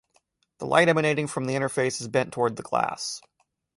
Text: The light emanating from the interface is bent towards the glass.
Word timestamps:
The 0.57 0.65
light 0.65 0.87
emanating 0.89 1.27
from 1.27 1.45
the 1.45 1.53
interface 1.53 2.01
is 2.01 2.07
bent 2.07 2.33
towards 2.33 2.55
the 2.55 2.63
glass. 2.63 3.21